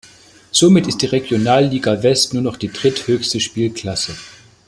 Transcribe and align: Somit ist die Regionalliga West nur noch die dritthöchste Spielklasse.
Somit 0.51 0.87
ist 0.87 1.03
die 1.03 1.05
Regionalliga 1.05 2.01
West 2.01 2.33
nur 2.33 2.41
noch 2.41 2.57
die 2.57 2.69
dritthöchste 2.69 3.39
Spielklasse. 3.39 4.15